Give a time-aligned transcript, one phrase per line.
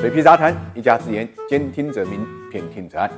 [0.00, 2.20] 水皮杂谈，一家之言，兼听则明，
[2.52, 3.10] 偏听则暗。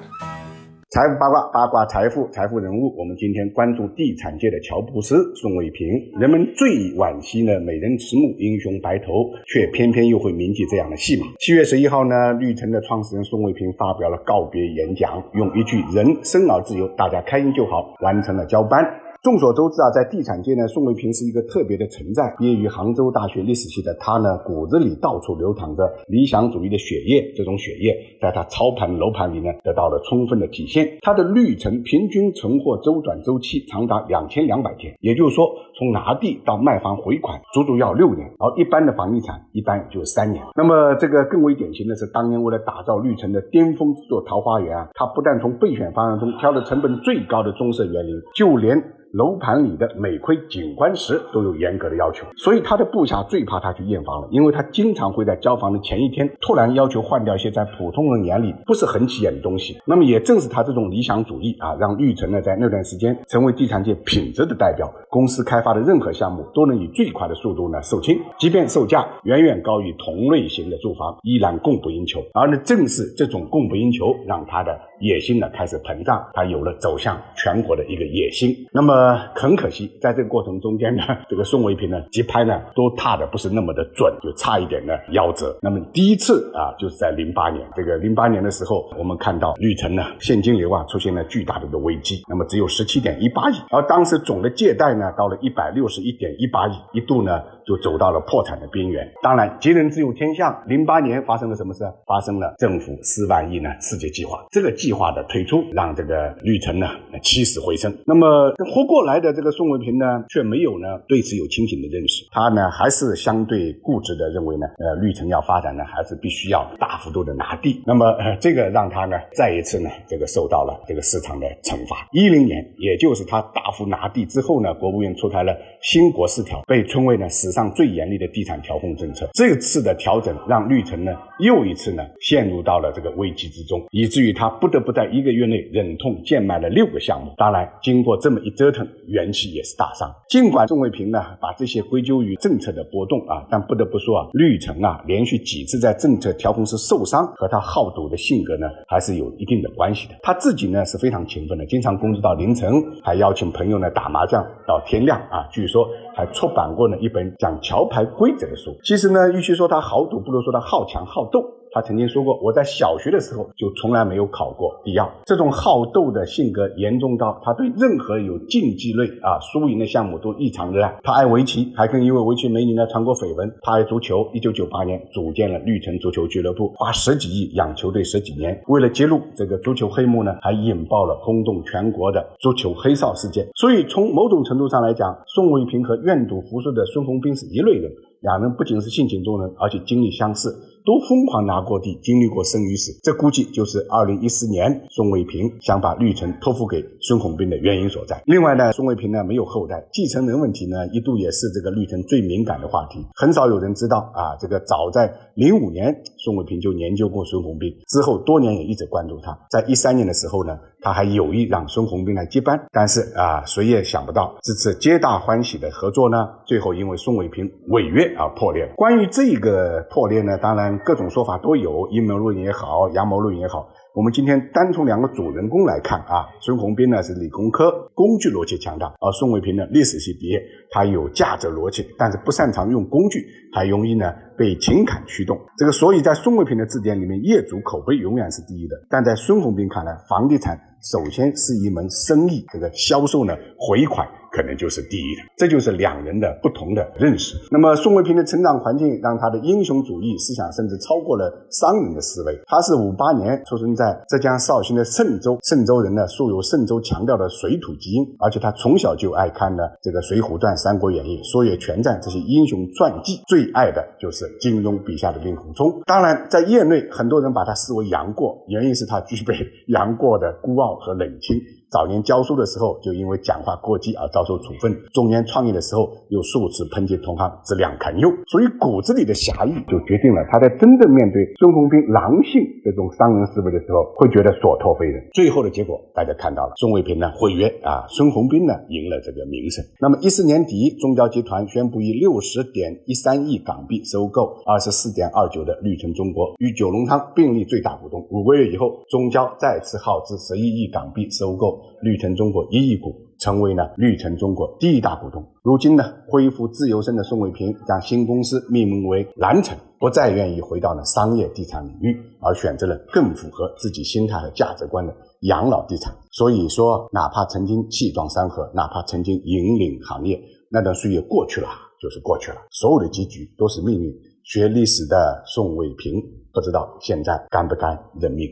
[0.88, 2.96] 财富八卦，八卦财富，财富人物。
[2.96, 5.86] 我们今天关注地产界的乔布斯宋卫平。
[6.18, 11.27] 人们最惋惜呢，美人迟暮，英雄白头，却偏偏又会铭记这样的戏码。
[11.38, 18.82] 七月十一号呢，绿城的创始人宋卫平发表了告别演讲，用一句“人生而自由，大家开心就好”，完成了交班。
[19.23, 22.34] 众所周知啊，在地产界呢，宋卫平是一个特别的存在。
[22.39, 27.30] 毕业于杭州大学历史系的他呢，骨子里到处流淌着理想主义的血液。
[27.37, 30.97] 这种血液在他操盘楼盘里呢，得到了充分的体现。
[31.02, 38.27] 他的绿城平均存货周转周期长达两千两百天，也就是说，从拿地到卖房回款，足足要六年。
[38.39, 40.42] 而一般的房地产一般也就三年。
[40.56, 59.77] 那么，这个更为典型的是，当年为了打造绿城的巅峰之作桃花源啊，他不但从备选方案中挑了成本最高的棕色园林，就连楼盘里的每窥景观时都有严格的要求，所以他的部下最怕他去验房了，因为他经常会在交房的前一天突然要求换掉一些在普通人眼里不是很起眼的东西。
[59.84, 64.88] 那么也正是他这种理想主义啊，让绿城呢在那段时间成为地产界品质的代表。
[65.08, 72.22] 公司开发的任何项目都能以最快的速度呢售罄，即便售价远远高于同类型的住房，依然供不应求。
[72.33, 78.55] 而呢正是这种供不应求，让他的野心呢开始膨胀，他有了走向全国的一个野心。
[78.72, 79.00] 那么。
[79.01, 85.56] 呃，很可惜，在这个过程中间呢， 这个宋卫平呢，节拍呢都踏的不是那么的准，就差一点呢夭折。
[85.62, 99.08] 那么第一次啊，就是在零八年，这个零八年的时候，我们看到绿城呢现金流啊出现了巨大的一个危机，那么只有十七点一八亿，而当时总的借贷呢到了一百六十一点一八亿，一度呢就走到了破产的边缘。
[99.22, 101.84] 当然，吉人自有天相，零八年发生了什么事？
[102.04, 106.88] 发生了政府四万亿呢刺激计划，这个计划的推出让这个绿城呢
[107.22, 107.96] 起死回生。
[108.04, 112.24] 那么活过来的这个宋卫平呢，却没有呢对此有清醒的认识。
[112.32, 117.80] 他呢还是相对固执的认为呢，呃，绿城要发展呢，还是必须要大幅度的拿地。
[117.86, 122.08] 那么呃，这个让他呢再一次呢这个受到了这个市场的惩罚。
[122.10, 129.28] 一零年，也就是他大幅拿地之后呢，国务院出台了新国四条，被称为呢史上最严厉的地产调控政策。
[129.32, 137.32] 这次的调整让绿城呢又一次呢陷入到了这个危机之中，以至于他不得不在一个月内忍痛贱卖了六个项目。
[137.36, 138.86] 当然，经过这么一折腾。
[139.06, 140.08] 元气也是大伤。
[140.28, 150.14] 尽管宋卫平呢把这些归咎于政策的波动啊，但不得不说啊，绿城啊连续几次在政策调控时受伤，和他好赌的性格呢还是有一定的关系的。
[150.22, 155.48] 他自己呢是非常勤奋的，经常工作到凌晨，还邀请朋友呢打麻将到天亮啊。
[155.50, 158.76] 据说还出版过呢一本讲桥牌规则的书。
[158.84, 161.42] 其实呢，与其说他好赌，不如说他好强好斗。
[161.72, 165.08] 他曾经说过，我在小学的时候就从来没有考过第二。
[165.25, 170.98] 这种好斗的性格严重到他对任何有竞技类啊输赢的项目都异常热爱。
[171.03, 173.53] 他爱围棋，还跟一位围棋美女呢传过绯闻。
[173.62, 178.60] 他爱足球，一九九八年组建了绿城足球俱乐部，花十几亿养球队十几年。
[178.66, 183.47] 为了揭露这个足球黑幕呢，还引爆了轰动全国的足球黑哨事件。
[183.54, 187.91] 所以从某种程度上来讲，宋卫平和愿赌服输的孙宏斌是一类人。
[188.20, 190.54] 两人不仅是性情中人，而且经历相似。
[190.84, 198.22] 都疯狂拿过地，经历过生与死，这估计就是二零一四年宋卫平想把绿城托付给孙宏斌的原因所在。
[198.26, 203.04] 另外呢，宋卫平呢没有后代，继承人问题呢一度也是这个绿城最敏感的话题。
[203.14, 209.38] 很少有人知道啊，这个早在零五年，宋卫平就研究过孙宏斌，之后多年也一直关注他。
[209.50, 218.66] 在一三年的时候呢，他还有意让孙宏斌来接班，但是啊，谁也想不到这次皆大欢喜的合作呢，最后因为宋卫平违约而破裂。
[218.76, 220.69] 关于这个破裂呢，当然。
[220.78, 223.69] 各种说法都有，阴谋论也好，阳谋论也好。
[223.92, 235.36] 我们今天单从两个主人公来看啊，孙宏斌呢是理工科，工具逻辑强大；而宋卫平呢历史系毕业，他有价值逻辑，但是不擅长用工具，还容易呢被情感驱动。
[235.59, 244.06] 这个所以在宋卫平的字典里面，业主口碑永远是第一的，但在孙宏斌看来，房地产首先是一门生意，这个销售呢回款。
[244.32, 247.36] 可能就是第一的，这就是两人的不同的认识。
[247.50, 252.38] 那么宋卫平的成长环境让他的英雄主义思想甚至超过了商人的思维。
[252.47, 265.83] 他是五八年出生在浙江绍兴的嵊州，嵊州人呢素有嵊州强调的水土基因，而且他从小就爱看呢这个《水浒传》《三国演义》《说岳全传》这些英雄传记，最爱的就是金庸笔下的令狐冲。
[265.87, 269.35] 当然，在业内很多人把他视为杨过，原因是他具备
[269.67, 271.37] 杨过的孤傲和冷清。
[271.71, 285.01] 早年教书的时候就因为讲话过激而遭受处分，中年创业的时候又数次抨击同行质量堪忧，所以骨子里的侠义就决定了他在真正面对孙宏斌狼性这种商人思维的时候，会觉得所托非人。
[285.15, 289.65] 最后的结果大家看到了，宋卫平呢毁约啊，孙宏斌呢赢了这个名声。
[289.79, 298.05] 那么一四年底，中交集团宣布以六十点一三亿港币收购二十四点二九的绿城中国，与九龙仓并立最大股东。
[298.11, 305.27] 五个月以后，中交再次耗资十一亿港币收购绿城中国一亿股，成为了绿城中国第一大股东。
[305.43, 315.95] 如今呢，恢复自由身的宋卫平将新公司命名为蓝城，不再愿意回到了商业地产领域，而选择了更符合自己心态和价值观的养老地产。
[316.11, 320.21] 所以说，哪怕曾经气壮山河，哪怕曾经引领行业，
[320.51, 321.49] 那段岁月过去了
[321.81, 323.93] 就是过去了，所有的结局都是命运。
[324.23, 326.01] 学历史的宋卫平，
[326.33, 328.29] 不知道现在甘不甘认命。